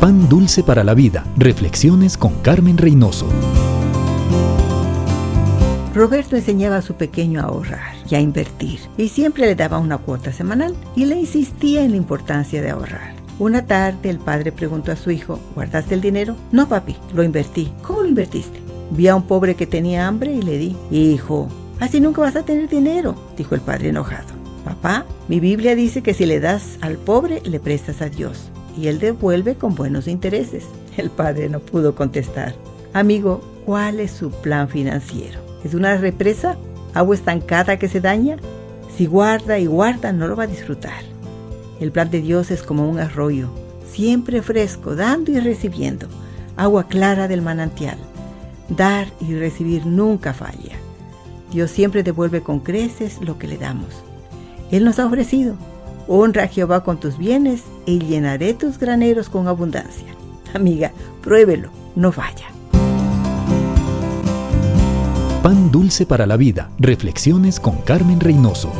[0.00, 1.24] Pan Dulce para la Vida.
[1.36, 3.26] Reflexiones con Carmen Reynoso.
[5.92, 9.98] Roberto enseñaba a su pequeño a ahorrar y a invertir y siempre le daba una
[9.98, 13.16] cuota semanal y le insistía en la importancia de ahorrar.
[13.40, 16.36] Una tarde el padre preguntó a su hijo, ¿guardaste el dinero?
[16.52, 17.72] No, papi, lo invertí.
[17.82, 18.60] ¿Cómo lo invertiste?
[18.92, 20.76] Vi a un pobre que tenía hambre y le di.
[20.92, 21.48] Hijo,
[21.80, 24.28] así nunca vas a tener dinero, dijo el padre enojado.
[24.64, 28.86] Papá, mi Biblia dice que si le das al pobre, le prestas a Dios y
[28.86, 30.64] él devuelve con buenos intereses.
[30.96, 32.54] El padre no pudo contestar.
[32.92, 35.40] Amigo, ¿cuál es su plan financiero?
[35.64, 36.56] ¿Es una represa?
[36.94, 38.36] ¿Agua estancada que se daña?
[38.96, 41.02] Si guarda y guarda, no lo va a disfrutar.
[41.80, 43.48] El plan de Dios es como un arroyo,
[43.90, 46.06] siempre fresco, dando y recibiendo,
[46.56, 47.98] agua clara del manantial.
[48.68, 50.76] Dar y recibir nunca falla.
[51.50, 53.88] Dios siempre devuelve con creces lo que le damos.
[54.70, 55.56] Él nos ha ofrecido
[56.08, 60.06] Honra a Jehová con tus bienes y llenaré tus graneros con abundancia.
[60.54, 62.46] Amiga, pruébelo, no vaya.
[65.42, 66.70] Pan dulce para la vida.
[66.78, 68.72] Reflexiones con Carmen Reynoso.